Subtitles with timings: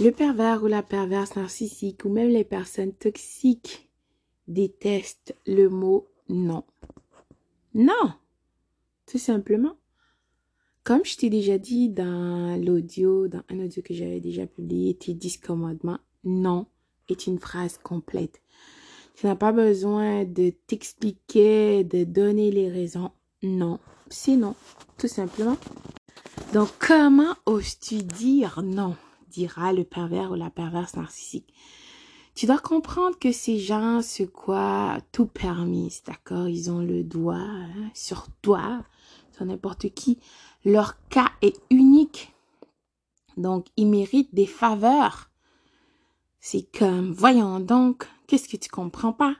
[0.00, 3.88] Le pervers ou la perverse narcissique ou même les personnes toxiques
[4.48, 6.64] détestent le mot non.
[7.74, 8.12] Non,
[9.06, 9.76] tout simplement.
[10.82, 15.14] Comme je t'ai déjà dit dans l'audio, dans un audio que j'avais déjà publié, tes
[15.14, 16.66] 10 commandements, non
[17.08, 18.42] est une phrase complète.
[19.14, 23.12] Tu n'as pas besoin de t'expliquer, de donner les raisons.
[23.42, 24.56] Non, c'est non,
[24.98, 25.56] tout simplement.
[26.52, 28.96] Donc, comment oses-tu dire non?
[29.34, 31.52] Dira le pervers ou la perverse narcissique.
[32.34, 36.48] Tu dois comprendre que ces gens se quoi tout permis, d'accord?
[36.48, 38.84] Ils ont le doigt hein, sur toi,
[39.32, 40.18] sur n'importe qui.
[40.64, 42.34] Leur cas est unique.
[43.36, 45.30] Donc, ils méritent des faveurs.
[46.40, 49.36] C'est comme, voyons donc, qu'est-ce que tu comprends pas?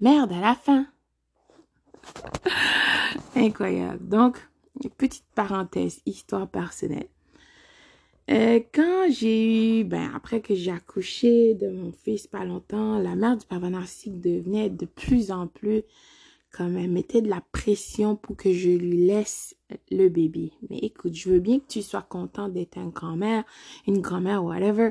[0.00, 0.86] Merde à la fin.
[3.34, 4.06] Incroyable.
[4.08, 4.38] Donc,
[4.96, 7.08] petite parenthèse, histoire personnelle.
[8.30, 13.16] Euh, quand j'ai eu, ben, après que j'ai accouché de mon fils pas longtemps, la
[13.16, 15.82] mère du pervers narcissique devenait de plus en plus
[16.52, 19.56] comme elle mettait de la pression pour que je lui laisse
[19.90, 20.52] le bébé.
[20.68, 23.44] Mais écoute, je veux bien que tu sois content d'être une grand-mère,
[23.86, 24.90] une grand-mère, whatever.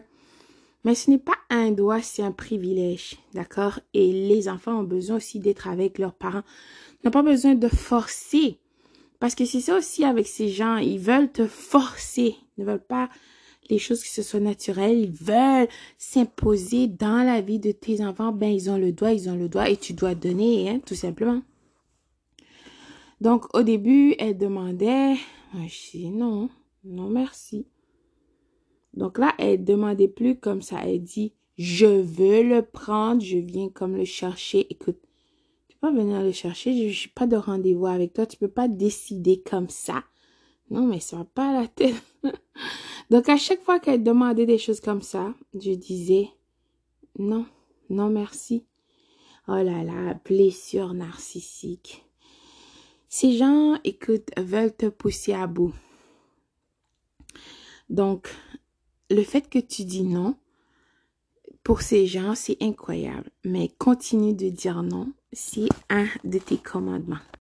[0.86, 3.80] Mais ce n'est pas un droit, c'est un privilège, d'accord?
[3.94, 6.44] Et les enfants ont besoin aussi d'être avec leurs parents.
[6.94, 8.58] Ils n'ont pas besoin de forcer.
[9.20, 12.80] Parce que c'est ça aussi avec ces gens, ils veulent te forcer, ils ne veulent
[12.80, 13.10] pas
[13.70, 15.68] les choses qui se soient naturelles, ils veulent
[15.98, 19.50] s'imposer dans la vie de tes enfants, ben ils ont le droit, ils ont le
[19.50, 21.42] droit et tu dois donner, hein, tout simplement.
[23.22, 25.16] Donc au début, elle demandait,
[25.54, 26.50] je dis non,
[26.84, 27.66] non merci.
[28.94, 33.70] Donc là, elle demandait plus comme ça, elle dit, je veux le prendre, je viens
[33.70, 34.98] comme le chercher, écoute,
[35.68, 38.48] tu peux pas venir le chercher, je suis pas de rendez-vous avec toi, tu peux
[38.48, 40.04] pas décider comme ça.
[40.70, 41.96] Non, mais ça va pas la tête.
[43.10, 46.30] Donc, à chaque fois qu'elle demandait des choses comme ça, je disais
[47.18, 47.46] non,
[47.90, 48.66] non merci.
[49.48, 52.06] Oh là là, blessure narcissique.
[53.08, 55.74] Ces gens, écoute, veulent te pousser à bout.
[57.90, 58.30] Donc,
[59.10, 60.36] le fait que tu dis non,
[61.64, 63.32] pour ces gens, c'est incroyable.
[63.44, 67.18] Mais continue de dire non, c'est un de tes commandements.